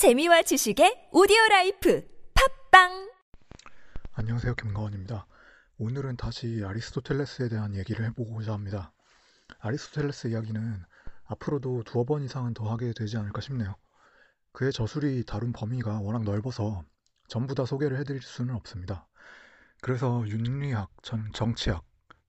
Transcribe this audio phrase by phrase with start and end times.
[0.00, 2.02] 재미와 지식의 오디오 라이프
[2.70, 3.12] 팟빵
[4.12, 4.54] 안녕하세요.
[4.54, 5.26] 김가원입니다.
[5.76, 8.94] 오늘은 다시 아리스토텔레스에 대한 얘기를 해보고자 합니다.
[9.58, 10.82] 아리스토텔레스 이야기는
[11.26, 13.76] 앞으로도 두어 번 이상은 더 하게 되지 않을까 싶네요.
[14.52, 16.82] 그의 저술이 다룬 범위가 워낙 넓어서
[17.28, 19.06] 전부 다 소개를 해드릴 수는 없습니다.
[19.82, 21.84] 그래서 윤리학, 정치학,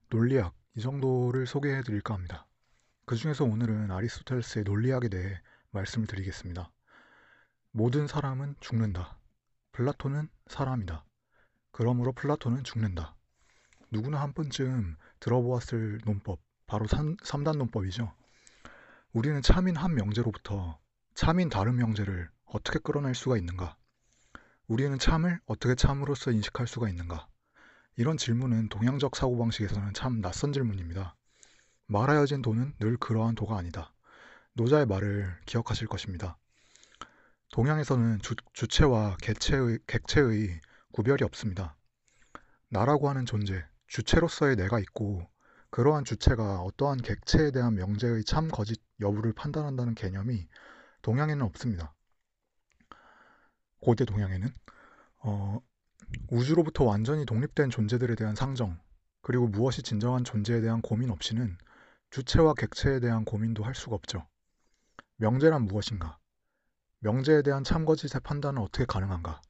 [0.09, 2.47] 논리학 이 정도를 소개해드릴까 합니다.
[3.05, 6.69] 그 중에서 오늘은 아리스토텔레스의 논리학에 대해 말씀을 드리겠습니다.
[7.73, 9.17] 모든 사람은 죽는다.
[9.71, 11.05] 플라톤은 사람이다.
[11.71, 13.15] 그러므로 플라톤은 죽는다.
[13.91, 18.13] 누구나 한 번쯤 들어보았을 논법, 바로 3, 3단 논법이죠.
[19.13, 20.79] 우리는 참인 한 명제로부터
[21.13, 23.77] 참인 다른 명제를 어떻게 끌어낼 수가 있는가?
[24.67, 27.27] 우리는 참을 어떻게 참으로써 인식할 수가 있는가?
[27.95, 31.15] 이런 질문은 동양적 사고방식에서는 참 낯선 질문입니다.
[31.87, 33.93] 말하여진 도는 늘 그러한 도가 아니다.
[34.53, 36.37] 노자의 말을 기억하실 것입니다.
[37.51, 40.61] 동양에서는 주, 주체와 객체의, 객체의
[40.93, 41.75] 구별이 없습니다.
[42.69, 45.29] 나라고 하는 존재, 주체로서의 내가 있고
[45.69, 50.47] 그러한 주체가 어떠한 객체에 대한 명제의 참 거짓 여부를 판단한다는 개념이
[51.01, 51.93] 동양에는 없습니다.
[53.81, 54.47] 고대 동양에는
[55.23, 55.59] 어,
[56.29, 58.79] 우주로부터 완전히 독립된 존재들에 대한 상정
[59.21, 61.57] 그리고 무엇이 진정한 존재에 대한 고민 없이는
[62.11, 64.25] 주체와 객체에 대한 고민도 할 수가 없죠.
[65.17, 66.20] 명제란 무엇인가?
[67.03, 69.41] 명제에 대한 참거짓의 판단은 어떻게 가능한가?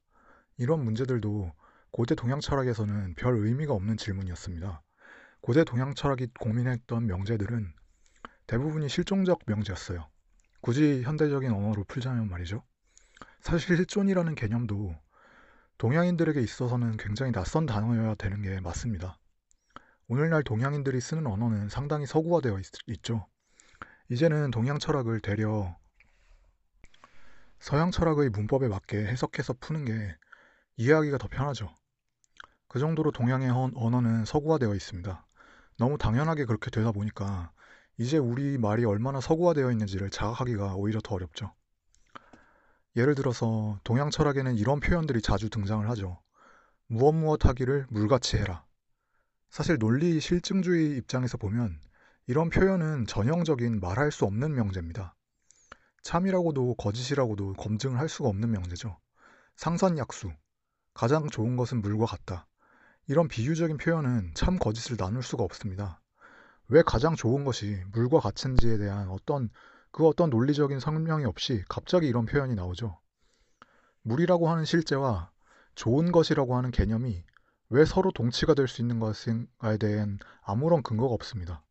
[0.56, 1.52] 이런 문제들도
[1.90, 4.82] 고대 동양 철학에서는 별 의미가 없는 질문이었습니다.
[5.42, 7.74] 고대 동양 철학이 고민했던 명제들은
[8.46, 10.08] 대부분이 실종적 명제였어요.
[10.62, 12.62] 굳이 현대적인 언어로 풀자면 말이죠.
[13.40, 14.96] 사실 실존이라는 개념도
[15.76, 19.18] 동양인들에게 있어서는 굉장히 낯선 단어여야 되는 게 맞습니다.
[20.08, 23.26] 오늘날 동양인들이 쓰는 언어는 상당히 서구화되어 있, 죠
[24.08, 25.76] 이제는 동양 철학을 되려
[27.62, 30.16] 서양 철학의 문법에 맞게 해석해서 푸는 게
[30.78, 31.70] 이해하기가 더 편하죠.
[32.66, 35.24] 그 정도로 동양의 언어는 서구화되어 있습니다.
[35.78, 37.52] 너무 당연하게 그렇게 되다 보니까
[37.98, 41.54] 이제 우리 말이 얼마나 서구화되어 있는지를 자각하기가 오히려 더 어렵죠.
[42.96, 46.20] 예를 들어서 동양 철학에는 이런 표현들이 자주 등장을 하죠.
[46.88, 48.64] 무엇 무엇 하기를 물같이 해라.
[49.50, 51.78] 사실 논리 실증주의 입장에서 보면
[52.26, 55.14] 이런 표현은 전형적인 말할 수 없는 명제입니다.
[56.02, 58.98] 참이라고도 거짓이라고도 검증을 할 수가 없는 명제죠.
[59.56, 60.32] 상선약수,
[60.94, 62.46] 가장 좋은 것은 물과 같다.
[63.06, 66.00] 이런 비유적인 표현은 참 거짓을 나눌 수가 없습니다.
[66.68, 69.50] 왜 가장 좋은 것이 물과 같은지에 대한 어떤
[69.90, 72.98] 그 어떤 논리적인 설명이 없이 갑자기 이런 표현이 나오죠.
[74.02, 75.30] 물이라고 하는 실제와
[75.74, 77.24] 좋은 것이라고 하는 개념이
[77.68, 81.64] 왜 서로 동치가 될 수 있는 것인가에 대한 아무런 근거가 없습니다.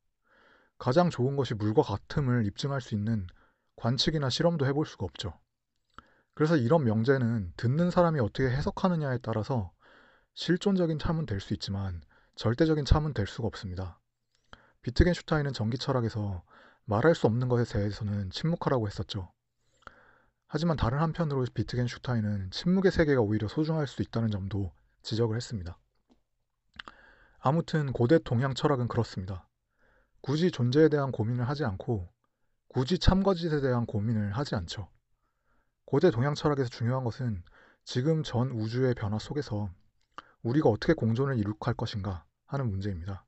[0.78, 3.28] 가장 좋은 것이 물과 같음을 입증할 수 있는
[3.76, 5.40] 관측이나 실험도 해볼 수가 없죠.
[6.34, 9.72] 그래서 이런 명제는 듣는 사람이 어떻게 해석하느냐에 따라서
[10.34, 12.02] 실존적인 참은 될 수 있지만
[12.36, 14.00] 절대적인 참은 될 수가 없습니다.
[14.82, 16.44] 비트겐슈타인은 전기 철학에서
[16.86, 19.32] 말할 수 없는 것에 대해서는 침묵하라고 했었죠.
[20.48, 24.74] 하지만 다른 한편으로 비트겐슈타인은 침묵의 세계가 오히려 소중할 수 있다는 점도
[25.04, 25.78] 지적을 했습니다.
[27.40, 29.48] 아무튼 고대 동양 철학은 그렇습니다.
[30.22, 32.10] 굳이 존재에 대한 고민을 하지 않고
[32.74, 34.88] 굳이 참거짓에 대한 고민을 하지 않죠.
[35.84, 37.44] 고대 동양 철학에서 중요한 것은
[37.84, 39.70] 지금 전 우주의 변화 속에서
[40.42, 43.26] 우리가 어떻게 공존을 이룩할 것인가 하는 문제입니다.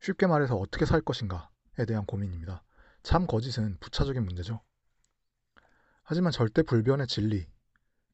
[0.00, 2.64] 쉽게 말해서 어떻게 살 것인가에 대한 고민입니다.
[3.04, 4.60] 참 거짓은 부차적인 문제죠.
[6.02, 7.46] 하지만 절대 불변의 진리,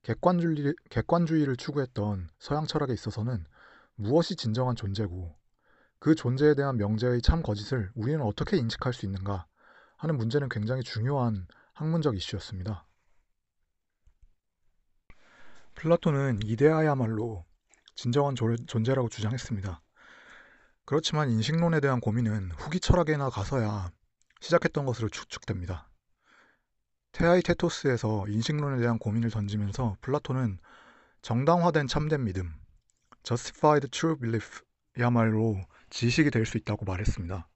[0.03, 3.47] 객관주의, 객관주의를 추구했던 서양 철학에 있어서는
[3.95, 5.35] 무엇이 진정한 존재고
[6.01, 9.47] 그 존재에 대한 명제의 참 거짓을 우리는 어떻게 인식할 수 있는가
[10.07, 12.87] 하는 문제는 굉장히 중요한 학문적 이슈였습니다.
[15.75, 17.45] 플라톤은 이데아야말로
[17.97, 19.83] 진정한 존재라고 주장했습니다.
[20.85, 23.91] 그렇지만 인식론에 대한 고민은 후기 철학에나 가서야
[24.41, 25.91] 시작했던 것으로 추측됩니다.
[27.11, 30.61] 테아이 테토스에서 인식론에 대한 고민을 던지면서 플라톤은
[31.23, 32.55] 정당화된 참된 믿음,
[33.25, 34.61] justified true belief
[35.01, 35.57] 야말로
[35.91, 37.49] 지식이 될 수 있다고 말했습니다.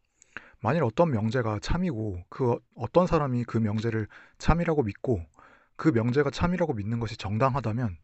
[0.62, 4.06] 만일 어떤 명제가 참이고 그 어떤 사람이 그 명제를
[4.38, 5.22] 참이라고 믿고
[5.76, 7.96] 그 명제가 참이라고 믿는 것이 정당하다면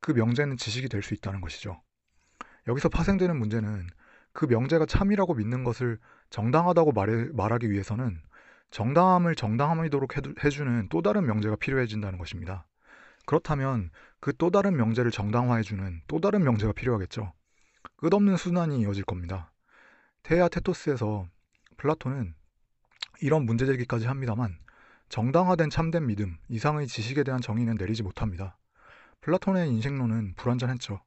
[0.00, 1.80] 그 명제는 지식이 될 수 있다는 것이죠.
[2.66, 3.86] 여기서 파생되는 문제는
[4.32, 5.98] 그 명제가 참이라고 믿는 것을
[6.30, 8.20] 정당하다고 말해, 말하기 위해서는
[8.70, 12.66] 정당함을 정당함이도록 해주는 또 다른 명제가 필요해진다는 것입니다.
[13.26, 13.90] 그렇다면
[14.20, 17.32] 그 또 다른 명제를 정당화해주는 또 다른 명제가 필요하겠죠.
[17.96, 19.52] 끝없는 순환이 이어질 겁니다.
[20.22, 21.26] 테아 테토스에서
[21.78, 22.34] 플라톤은
[23.20, 24.58] 이런 문제 제기까지 합니다만
[25.08, 28.58] 정당화된 참된 믿음, 이상의 지식에 대한 정의는 내리지 못합니다.
[29.20, 31.00] 플라톤의 인식론은 불완전했죠.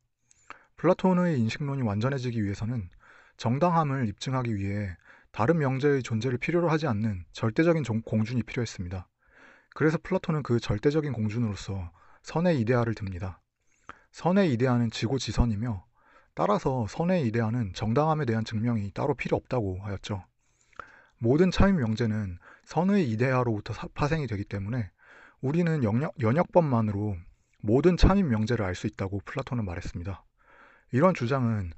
[0.77, 2.89] 플라톤의 인식론이 완전해지기 위해서는
[3.37, 4.95] 정당함을 입증하기 위해
[5.31, 9.07] 다른 명제의 존재를 필요로 하지 않는 절대적인 공준이 필요했습니다.
[9.75, 11.91] 그래서 플라톤은 그 절대적인 공준으로서
[12.23, 13.41] 선의 이데아를 듭니다.
[14.11, 15.85] 선의 이데아는 지고 지선이며
[16.33, 20.30] 따라서 선의 이데아는 정당함에 대한 증명이 따로 필요 없다고 하였죠.
[21.23, 24.89] 모든 참인 명제는 선의 이데아로부터 파생이 되기 때문에
[25.39, 27.15] 우리는 영역, 연역법만으로
[27.59, 30.25] 모든 참인 명제를 알 수 있다고 플라톤은 말했습니다.
[30.93, 31.73] 이런 주장은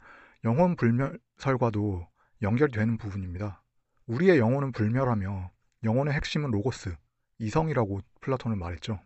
[0.46, 2.08] 영혼 불멸설과도
[2.42, 3.62] 연결되는 부분입니다.
[4.08, 5.52] 우리의 영혼은 불멸하며
[5.84, 6.96] 영혼의 핵심은 로고스,
[7.40, 9.02] 이성이라고 플라톤은 말했죠.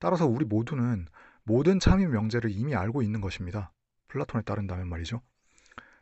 [0.00, 1.06] 따라서 우리 모두는
[1.44, 3.72] 모든 참임 명제를 이미 알고 있는 것입니다.
[4.08, 5.22] 플라톤에 따른다면 말이죠.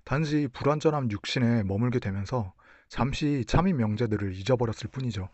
[0.05, 2.55] 단지 불완전한 육신에 머물게 되면서
[2.89, 5.29] 잠시 참임 명제들을 잊어버렸을 뿐이죠.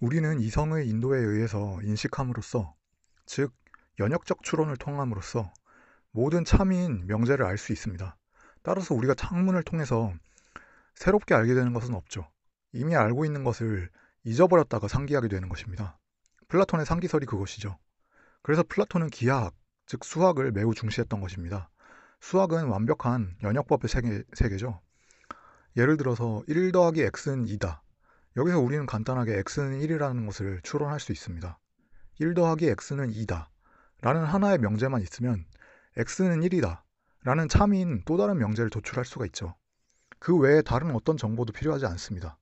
[0.00, 2.74] 우리는 이성의 인도에 의해서 인식함으로써,
[3.26, 3.52] 즉
[4.00, 5.52] 연역적 추론을 통함으로써
[6.10, 8.16] 모든 참인 명제를 알 수 있습니다.
[8.62, 10.12] 따라서 우리가 창문을 통해서
[10.94, 12.28] 새롭게 알게 되는 것은 없죠.
[12.72, 13.88] 이미 알고 있는 것을
[14.24, 15.98] 잊어버렸다가 상기하게 되는 것입니다.
[16.48, 17.78] 플라톤의 상기설이 그것이죠.
[18.42, 19.54] 그래서 플라톤은 기하학,
[19.86, 21.70] 즉 수학을 매우 중시했던 것입니다.
[22.20, 24.80] 수학은 완벽한 연역법의 세계, 세계죠.
[25.78, 27.78] 예를 들어서 1 더하기 x는 2다.
[28.36, 31.56] 여기서 우리는 간단하게 x는 1이라는 것을 추론할 수 있습니다.
[32.18, 33.46] 1 더하기 x는 2다.
[34.00, 35.44] 라는 하나의 명제만 있으면
[35.96, 36.80] x는 1이다.
[37.22, 39.54] 라는 참인 또 다른 명제를 도출할 수가 있죠.
[40.18, 42.38] 그 외에 다른 어떤 정보도 필요하지 않습니다.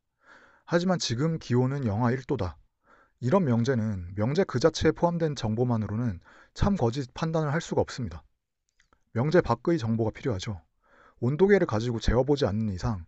[0.64, 2.54] 하지만 지금 기온은 영하 1도다.
[3.20, 6.20] 이런 명제는 명제 그 자체에 포함된 정보만으로는
[6.54, 8.22] 참 거짓 판단을 할 수가 없습니다.
[9.12, 10.62] 명제 밖의 정보가 필요하죠.
[11.20, 13.04] 온도계를 가지고 재어보지 않는 이상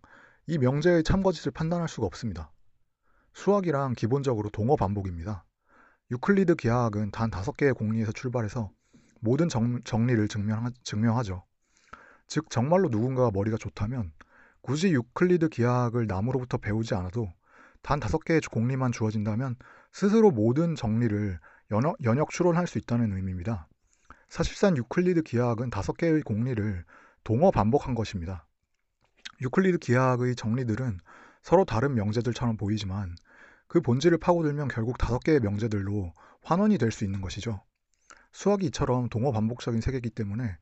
[0.51, 2.51] 이 명제의 참거짓을 판단할 수가 없습니다.
[3.35, 5.45] 수학이랑 기본적으로 동어 반복입니다.
[6.11, 8.71] 유클리드 기하학은 단 다섯 개의 공리에서 출발해서
[9.21, 11.45] 모든 정, 정리를 증명하, 증명하죠.
[12.29, 14.11] 즉 정말로 누군가가 머리가 좋다면
[14.63, 17.31] 굳이 유클리드 기하학을 남으로부터 배우지 않아도
[17.83, 19.55] 단 다섯 개의 공리만 주어진다면
[19.93, 21.39] 스스로 모든 정리를
[21.73, 23.69] 연역, 연역 추론할 수 있다는 의미입니다.
[24.31, 26.87] 사실상 유클리드 기하학은 다섯 개의 공리를
[27.23, 28.48] 동어 반복한 것입니다.
[29.41, 30.99] 유클리드 기하학의 정리들은
[31.43, 33.15] 서로 다른 명제들처럼 보이지만
[33.69, 36.13] 그 본질을 파고들면 결국 다섯 개의 명제들로
[36.43, 37.63] 환원이 될 수 있는 것이죠.
[38.33, 40.57] 수학이 이처럼 동어 반복적인 세계이기 때문에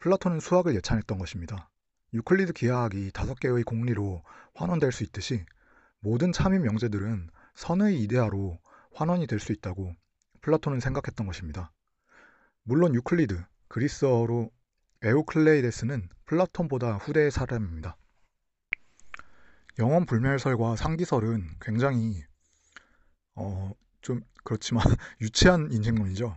[0.00, 1.70] 플라톤은 수학을 예찬했던 것입니다.
[2.12, 4.22] 유클리드 기하학이 다섯 개의 공리로
[4.54, 5.44] 환원될 수 있듯이
[6.00, 8.58] 모든 참인 명제들은 선의 이데아로
[8.94, 9.94] 환원이 될 수 있다고
[10.40, 11.72] 플라톤은 생각했던 것입니다.
[12.62, 14.50] 물론 유클리드, 그리스어로
[15.02, 17.96] 에우클레이데스는 플라톤보다 후대의 사람입니다.
[19.80, 22.22] 영혼 불멸설과 상기설은 굉장히
[23.34, 23.72] 어,
[24.02, 24.84] 좀 그렇지만
[25.20, 26.36] 유치한 인식론이죠.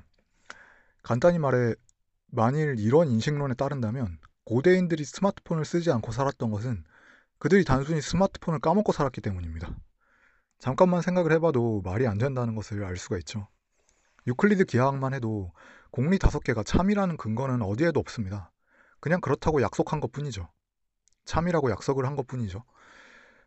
[1.04, 1.76] 간단히 말해
[2.28, 6.84] 만일 이런 인식론에 따른다면 고대인들이 스마트폰을 쓰지 않고 살았던 것은
[7.38, 9.76] 그들이 단순히 스마트폰을 까먹고 살았기 때문입니다.
[10.60, 13.50] 잠깐만 생각을 해봐도 말이 안 된다는 것을 알 수가 있죠.
[14.26, 15.52] 유클리드 기하학만 해도
[15.92, 18.52] 공리 다섯 개가 참이라는 근거는 어디에도 없습니다.
[19.02, 20.50] 그냥 그렇다고 약속한 것 뿐이죠.
[21.26, 22.64] 참이라고 약속을 한 것 뿐이죠.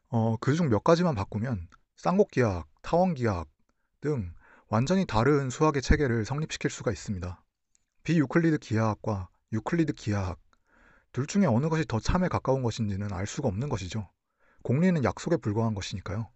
[0.09, 3.49] 어, 그중 몇 가지만 바꾸면 쌍곡기하학, 타원기하학
[4.01, 4.33] 등
[4.69, 7.43] 완전히 다른 수학의 체계를 성립시킬 수가 있습니다.
[8.05, 10.39] 비유클리드 기하학과 유클리드 기하학
[11.13, 14.09] 둘 중에 어느 것이 더 참에 가까운 것인지는 알 수가 없는 것이죠.
[14.63, 16.29] 공리는 약속에 불과한 것이니까요.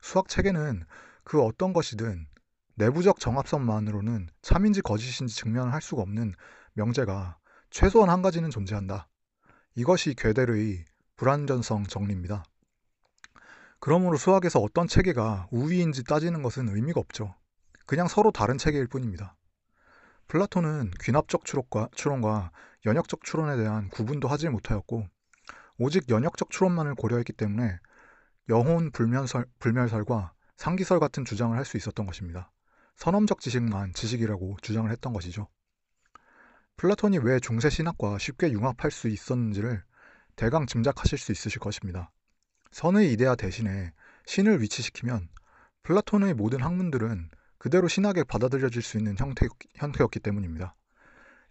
[0.00, 0.84] 수학 체계는
[1.24, 2.26] 그 어떤 것이든
[2.76, 6.34] 내부적 정합성만으로는 참인지 거짓인지 증명을 할 수가 없는
[6.74, 7.38] 명제가
[7.70, 9.08] 최소한 한 가지는 존재한다.
[9.74, 10.84] 이것이 괴델의
[11.16, 12.44] 불완전성 정리입니다.
[13.80, 17.34] 그러므로 수학에서 어떤 체계가 우위인지 따지는 것은 의미가 없죠.
[17.86, 19.36] 그냥 서로 다른 체계일 뿐입니다.
[20.28, 22.52] 플라톤은 귀납적 추론과, 추론과
[22.86, 25.06] 연역적 추론에 대한 구분도 하지 못하였고
[25.78, 27.78] 오직 연역적 추론만을 고려했기 때문에
[28.50, 32.52] 영혼 불면설, 불멸설과 상기설 같은 주장을 할 수 있었던 것입니다.
[32.96, 35.48] 선험적 지식만 지식이라고 주장을 했던 것이죠.
[36.76, 39.82] 플라톤이 왜 중세 신학과 쉽게 융합할 수 있었는지를
[40.36, 42.10] 대강 짐작하실 수 있으실 것입니다.
[42.70, 43.92] 선의 이데아 대신에
[44.26, 45.28] 신을 위치시키면
[45.82, 50.74] 플라톤의 모든 학문들은 그대로 신학에 받아들여질 수 있는 형태, 형태였기 때문입니다.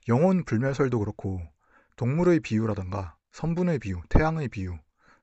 [0.07, 1.41] 영혼 불멸설도 그렇고
[1.97, 4.77] 동물의 비유라던가 선분의 비유, 태양의 비유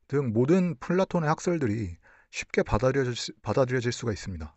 [0.06, 1.96] 등 모든 플라톤의 학설들이
[2.30, 4.54] 쉽게 받아들여질, 받아들여질 수가 있습니다.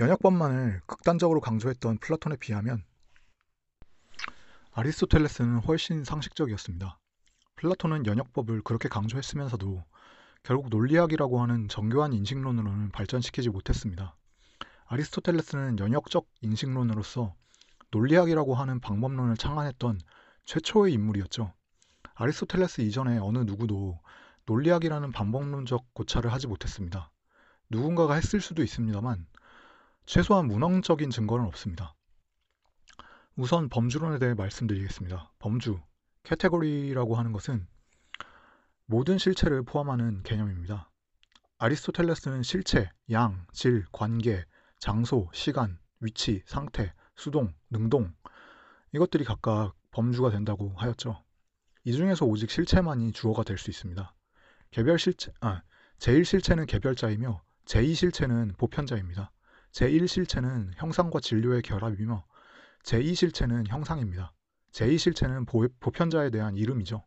[0.00, 2.84] 연역법만을 극단적으로 강조했던 플라톤에 비하면
[4.72, 6.99] 아리스토텔레스는 훨씬 상식적이었습니다.
[7.60, 9.84] 플라톤은 연역법을 그렇게 강조했으면서도
[10.42, 14.16] 결국 논리학이라고 하는 정교한 인식론으로는 발전시키지 못했습니다.
[14.86, 17.34] 아리스토텔레스는 연역적 인식론으로서
[17.90, 20.00] 논리학이라고 하는 방법론을 창안했던
[20.46, 21.52] 최초의 인물이었죠.
[22.14, 24.00] 아리스토텔레스 이전에 어느 누구도
[24.46, 27.10] 논리학이라는 방법론적 고찰을 하지 못했습니다.
[27.68, 29.26] 누군가가 했을 수도 있습니다만
[30.06, 31.94] 최소한 문헌적인 증거는 없습니다.
[33.36, 35.30] 우선 범주론에 대해 말씀드리겠습니다.
[35.38, 35.78] 범주,
[36.22, 37.66] 캐테고리라고 하는 것은
[38.86, 40.90] 모든 실체를 포함하는 개념입니다.
[41.58, 44.44] 아리스토텔레스는 실체, 양, 질, 관계,
[44.78, 48.14] 장소, 시간, 위치, 상태, 수동, 능동
[48.92, 51.22] 이것들이 각각 범주가 된다고 하였죠.
[51.84, 54.14] 이 중에서 오직 실체만이 주어가 될 수 있습니다.
[54.70, 55.62] 개별 실체, 아,
[55.98, 59.30] 제1 실체는 개별자이며 제2 실체는 보편자입니다.
[59.72, 62.24] 제1 실체는 형상과 진료의 결합이며
[62.84, 64.32] 제2 실체는 형상입니다.
[64.72, 65.46] 제2실체는
[65.80, 67.04] 보편자에 대한 이름이죠.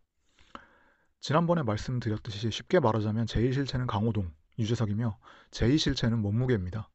[1.21, 5.17] 지난번에 말씀드렸듯이 쉽게 말하자면 제1실체는 강호동, 유재석이며
[5.51, 6.89] 제2실체는 몸무게입니다.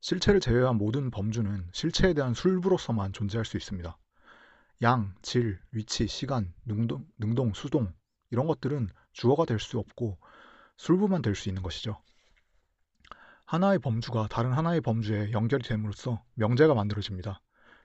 [0.00, 3.98] 실체를 제외한 모든 범주는 실체에 대한 술부로서만 존재할 수 있습니다.
[4.82, 7.92] 양, 질, 위치, 시간, 능동, 능동, 수동
[8.30, 10.18] 이런 것들은 주어가 될 수 없고
[10.76, 12.00] 술부만 될 수 있는 것이죠.
[13.46, 17.40] 하나의 범주가 다른 하나의 범주에 연결이 됨으로써 명제가 만들어집니다.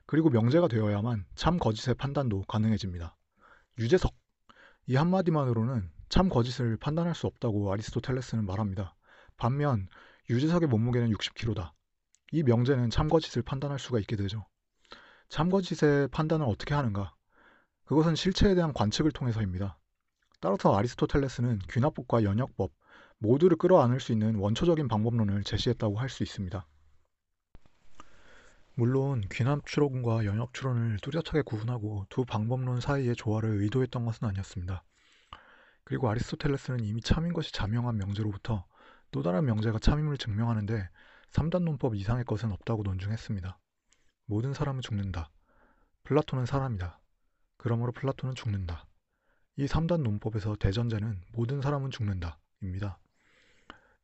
[0.06, 3.16] 그리고 명제가 되어야만 참 거짓의 판단도 가능해집니다.
[3.80, 4.14] 유재석
[4.88, 8.96] 이 한마디만으로는 참 거짓을 판단할 수 없다고 아리스토텔레스는 말합니다.
[9.38, 9.88] 반면
[10.30, 11.72] 유재석의 몸무게는 60kg다.
[12.32, 14.46] 이 명제는 참 거짓을 판단할 수가 있게 되죠.
[15.30, 17.14] 참 거짓의 판단을 어떻게 하는가?
[17.86, 19.80] 그것은 실체에 대한 관측을 통해서입니다.
[20.40, 22.72] 따라서 아리스토텔레스는 귀납법과 연역법
[23.18, 26.68] 모두를 끌어안을 수 있는 원초적인 방법론을 제시했다고 할 수 있습니다.
[28.76, 34.84] 물론 귀납 추론과 연역 추론을 뚜렷하게 구분하고 두 방법론 사이의 조화를 의도했던 것은 아니었습니다.
[35.84, 38.66] 그리고 아리스토텔레스는 이미 참인 것이 자명한 명제로부터
[39.12, 40.90] 또 다른 명제가 참임을 증명하는데
[41.30, 43.60] 3단 논법 이상의 것은 없다고 논증했습니다.
[44.26, 45.30] 모든 사람은 죽는다.
[46.04, 47.00] 플라톤은 사람이다.
[47.58, 48.88] 그러므로 플라톤은 죽는다.
[49.56, 52.40] 이 3단 논법에서 대전제는 모든 사람은 죽는다.
[52.62, 52.98] 입니다.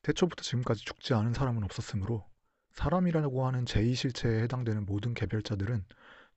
[0.04, 2.28] 태초부터 지금까지 죽지 않은 사람은 없었으므로
[2.72, 5.86] 사람이라고 하는 제2실체에 해당되는 모든 개별자들은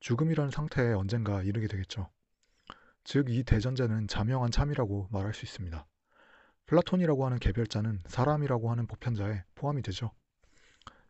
[0.01, 2.11] 죽음이라는 상태에 언젠가 이르게 되겠죠.
[3.05, 5.87] 즉, 이 대전제는 자명한 참이라고 말할 수 있습니다.
[6.67, 10.13] 플라톤이라고 하는 개별자는 사람이라고 하는 보편자에 포함이 되죠.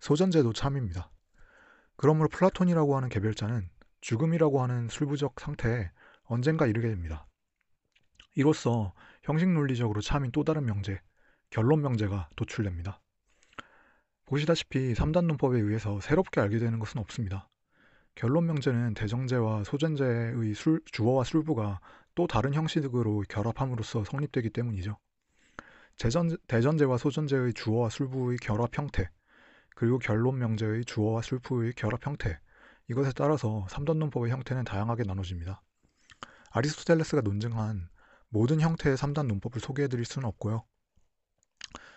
[0.01, 1.11] 소전제도 참입니다.
[1.97, 3.69] 그러므로 플라톤이라고 하는 개별자는
[4.01, 5.91] 죽음이라고 하는 술부적 상태에
[6.25, 7.27] 언젠가 이르게 됩니다.
[8.35, 11.01] 이로써 형식 논리적으로 참인 또 다른 명제,
[11.51, 13.01] 결론 명제가 도출됩니다.
[14.27, 17.49] 보시다시피 3단 논법에 의해서 새롭게 알게 되는 것은 없습니다.
[18.15, 21.81] 결론 명제는 대전제와 소전제의 술, 주어와 술부가
[22.15, 24.99] 또 다른 형식으로 결합함으로써 성립되기 때문이죠.
[25.97, 29.09] 대전, 대전제와 소전제의 주어와 술부의 결합 형태,
[29.75, 32.39] 그리고 결론 명제의 주어와 술부의 결합 형태,
[32.89, 35.63] 이것에 따라서 3단 논법의 형태는 다양하게 나눠집니다.
[36.51, 37.89] 아리스토텔레스가 논증한
[38.29, 40.65] 모든 형태의 3단 논법을 소개해드릴 수는 없고요.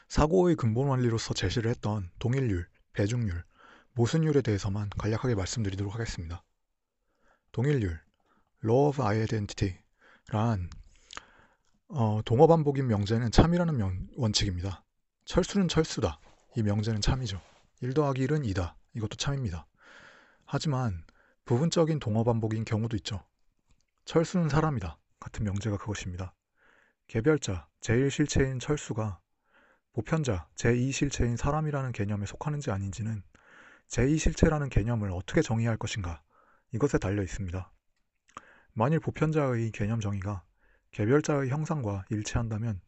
[0.07, 3.43] 사고의 근본 원리로서 제시를 했던 동일률, 배중률,
[3.93, 6.43] 모순율에 대해서만 간략하게 말씀드리도록 하겠습니다.
[7.51, 8.01] 동일률,
[8.63, 10.69] Law of Identity란
[11.87, 14.83] 어, 동어 반복인 명제는 참이라는 명, 원칙입니다.
[15.25, 16.19] 철수는 철수다.
[16.55, 17.41] 이 명제는 참이죠.
[17.81, 18.73] 1 더하기 1은 2다.
[18.95, 19.67] 이것도 참입니다.
[20.45, 21.03] 하지만
[21.45, 23.23] 부분적인 동어 반복인 경우도 있죠.
[24.05, 24.97] 철수는 사람이다.
[25.19, 26.33] 같은 명제가 그것입니다.
[27.07, 29.19] 개별자, 제1실체인 철수가
[29.95, 33.23] 보편자, 제2실체인 사람이라는 개념에 속하는지 아닌지는
[33.87, 36.21] 제2실체라는 개념을 어떻게 정의할 것인가
[36.73, 37.71] 이것에 달려 있습니다.
[38.73, 40.43] 만일 보편자의 개념 정의가
[40.91, 42.81] 개별자의 형상과 일치한다면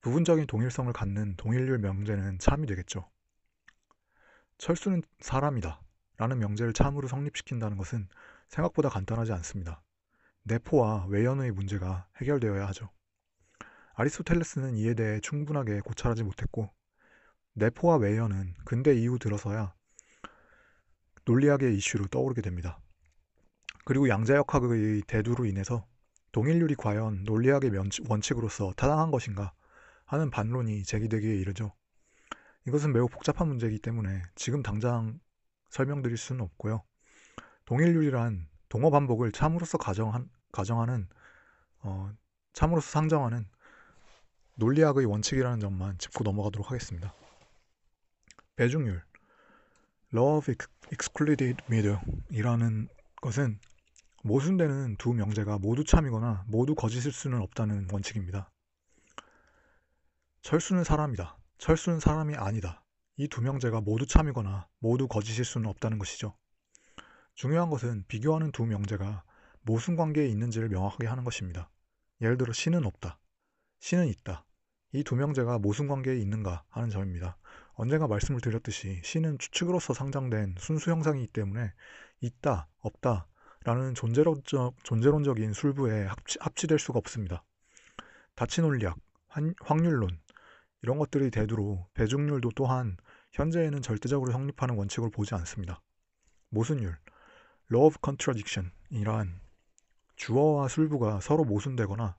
[0.00, 3.10] 부분적인 동일성을 갖는 동일률 명제는 참이 되겠죠.
[4.58, 5.80] 철수는 사람이다
[6.18, 8.06] 라는 명제를 참으로 성립시킨다는 것은
[8.46, 9.82] 생각보다 간단하지 않습니다.
[10.44, 12.90] 내포와 외연의 문제가 해결되어야 하죠.
[13.94, 16.70] 아리스토텔레스는 이에 대해 충분하게 고찰하지 못했고
[17.54, 19.72] 내포와 외연은 근대 이후 들어서야
[21.24, 22.80] 논리학의 이슈로 떠오르게 됩니다.
[23.84, 25.86] 그리고 양자역학의 대두로 인해서
[26.32, 27.70] 동일률이 과연 논리학의
[28.08, 29.52] 원칙으로서 타당한 것인가
[30.04, 31.72] 하는 반론이 제기되기에 이르죠.
[32.66, 35.20] 이것은 매우 복잡한 문제이기 때문에 지금 당장
[35.70, 36.82] 설명드릴 수는 없고요.
[37.66, 41.06] 동일률이란 동어 반복을 참으로서 가정한, 가정하는
[41.80, 42.10] 어,
[42.52, 43.46] 참으로서 상정하는
[44.56, 47.14] 논리학의 원칙이라는 점만 짚고 넘어가도록 하겠습니다.
[48.56, 49.02] 배중률
[50.12, 50.52] Law of
[50.92, 51.98] Excluded Middle
[52.30, 52.88] 이라는
[53.20, 53.58] 것은
[54.22, 58.50] 모순되는 두 명제가 모두 참이거나 모두 거짓일 수는 없다는 원칙입니다.
[60.42, 61.36] 철수는 사람이다.
[61.58, 62.84] 철수는 사람이 아니다.
[63.16, 66.36] 이 두 명제가 모두 참이거나 모두 거짓일 수는 없다는 것이죠.
[67.34, 69.24] 중요한 것은 비교하는 두 명제가
[69.62, 71.70] 모순 관계에 있는지를 명확하게 하는 것입니다.
[72.20, 73.18] 예를 들어 신은 없다.
[73.84, 74.46] 신은 있다.
[74.92, 77.36] 이 두 명제가 모순 관계에 있는가 하는 점입니다.
[77.74, 81.70] 언젠가 말씀을 드렸듯이 신은 추측으로서 상장된 순수 형상이기 때문에
[82.22, 83.26] 있다, 없다
[83.64, 87.44] 라는 존재론적, 존재론적인 술부에 합치, 합치될 수가 없습니다.
[88.34, 88.96] 다치 논리학,
[89.60, 90.18] 확률론
[90.80, 92.96] 이런 것들이 대두로 배중률도 또한
[93.32, 95.82] 현재에는 절대적으로 성립하는 원칙으로 보지 않습니다.
[96.48, 96.96] 모순율,
[97.70, 99.42] law of contradiction 이란
[100.16, 102.16] 주어와 술부가 서로 모순되거나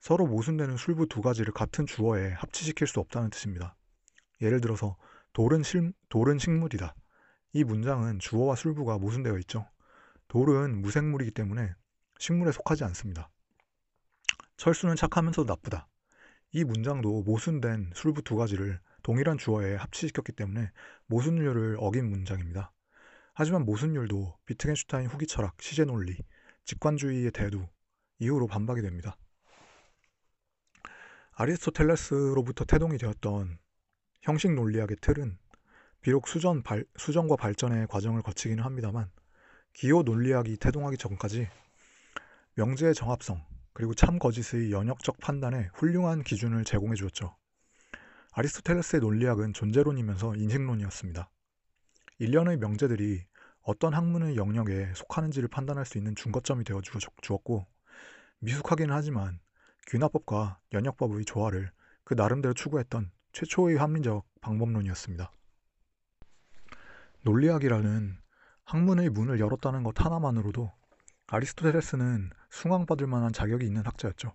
[0.00, 3.76] 서로 모순되는 술부 두 가지를 같은 주어에 합치시킬 수 없다는 뜻입니다.
[4.40, 4.96] 예를 들어서
[5.32, 6.94] 돌은, 실, 돌은 식물이다.
[7.52, 9.68] 이 문장은 주어와 술부가 모순되어 있죠.
[10.28, 11.74] 돌은 무생물이기 때문에
[12.18, 13.30] 식물에 속하지 않습니다.
[14.56, 15.88] 철수는 착하면서도 나쁘다.
[16.52, 20.70] 이 문장도 모순된 술부 두 가지를 동일한 주어에 합치시켰기 때문에
[21.06, 22.72] 모순율을 어긴 문장입니다.
[23.34, 26.16] 하지만 모순율도 비트겐슈타인 후기 철학, 시제 논리,
[26.64, 27.66] 직관주의의 대두
[28.18, 29.16] 이후로 반박이 됩니다.
[31.40, 33.58] 아리스토텔레스로부터 태동이 되었던
[34.22, 35.38] 형식 논리학의 틀은
[36.00, 39.08] 비록 수전 발, 수정과 발전의 과정을 거치기는 합니다만
[39.72, 41.48] 기호 논리학이 태동하기 전까지
[42.54, 47.36] 명제의 정합성 그리고 참 거짓의 연역적 판단에 훌륭한 기준을 제공해 주었죠.
[48.32, 51.30] 아리스토텔레스의 논리학은 존재론이면서 인식론이었습니다.
[52.18, 53.24] 일련의 명제들이
[53.62, 56.80] 어떤 학문의 영역에 속하는지를 판단할 수 있는 중거점이 되어
[57.22, 57.64] 주었고
[58.40, 59.38] 미숙하기는 하지만
[59.88, 61.72] 귀납법과 연역법의 조화를
[62.04, 65.32] 그 나름대로 추구했던 최초의 합리적 방법론이었습니다.
[67.22, 68.18] 논리학이라는
[68.64, 70.70] 학문의 문을 열었다는 것 하나만으로도
[71.28, 74.34] 아리스토텔레스는 숭앙받을 만한 자격이 있는 학자였죠.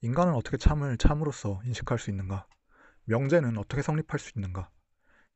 [0.00, 2.46] 인간은 어떻게 참을 참으로써 인식할 수 있는가?
[3.04, 4.70] 명제는 어떻게 성립할 수 있는가?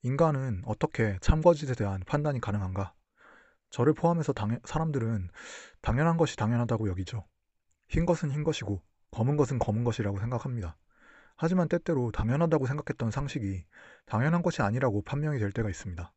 [0.03, 2.93] 인간은 어떻게 참거짓에 대한 판단이 가능한가?
[3.71, 5.31] 저를 포함해서 당연, 사람들은
[5.81, 7.25] 당연한 것이 당연하다고 여기죠.
[7.89, 8.83] 흰 것은 흰 것이고
[9.13, 10.77] 검은 것은 검은 것이라고 생각합니다.
[11.37, 13.65] 하지만 때때로 당연하다고 생각했던 상식이
[14.07, 16.13] 당연한 것이 아니라고 판명이 될 때가 있습니다.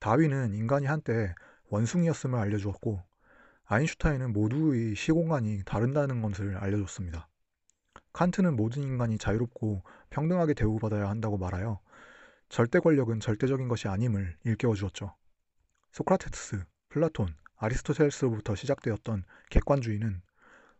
[0.00, 1.34] 다윈은 인간이 한때
[1.70, 3.02] 원숭이였음을 알려주었고
[3.66, 7.28] 아인슈타인은 모두의 시공간이 다른다는 것을 알려줬습니다.
[8.12, 11.80] 칸트는 모든 인간이 자유롭고 평등하게 대우받아야 한다고 말하여
[12.48, 15.16] 절대 권력은 절대적인 것이 아님을 일깨워 주었죠.
[15.92, 20.22] 소크라테스, 플라톤, 아리스토텔레스로부터 시작되었던 객관주의는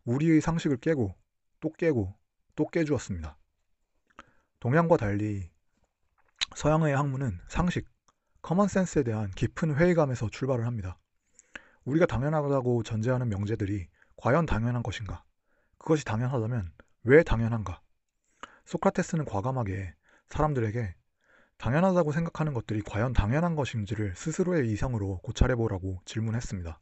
[0.05, 1.15] 우리의 상식을 깨고
[1.65, 2.15] 또 깨고
[2.57, 3.39] 또 깨주었습니다.
[4.61, 5.51] 동양과 달리
[6.55, 7.89] 서양의 학문은 상식,
[8.43, 10.99] common sense에 대한 깊은 회의감에서 출발을 합니다.
[11.87, 15.25] 우리가 당연하다고 전제하는 명제들이 과연 당연한 것인가?
[15.79, 16.71] 그것이 당연하다면
[17.05, 17.81] 왜 당연한가?
[18.67, 19.95] 소크라테스는 과감하게
[20.29, 20.95] 사람들에게
[21.57, 26.79] 당연하다고 생각하는 것들이 과연 당연한 것인지를 스스로의 이성으로 고찰해보라고 질문했습니다.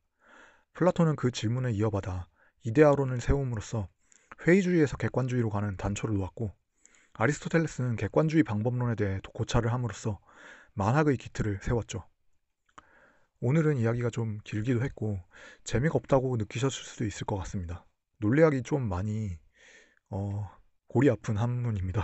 [0.73, 2.27] 플라톤은 그 질문을 이어받아
[2.65, 3.89] 이데아론을 세움으로써
[4.47, 6.53] 회의주의에서 객관주의로 가는 단초를 놓았고
[7.15, 10.19] 아리스토텔레스는 객관주의 방법론에 대해 고찰을 함으로써
[10.75, 12.05] 만학의 기틀을 세웠죠.
[13.41, 15.21] 오늘은 이야기가 좀 길기도 했고
[15.65, 17.85] 재미가 없다고 느끼셨을 수도 있을 것 같습니다.
[18.19, 19.39] 논리학이 좀 많이
[20.11, 20.49] 어,
[20.87, 22.03] 골이 아픈 한문입니다.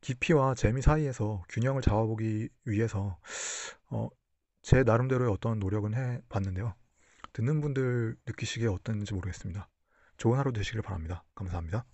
[0.00, 3.18] 깊이와 재미 사이에서 균형을 잡아보기 위해서
[3.90, 4.08] 어,
[4.62, 6.74] 제 나름대로의 어떤 노력은 해봤는데요.
[7.32, 9.68] 듣는 분들 느끼시기에 어떤지 모르겠습니다.
[10.16, 11.22] 좋은 하루 되시길 바랍니다.
[11.34, 11.84] 감사합니다.